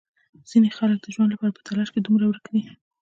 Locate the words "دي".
2.53-2.61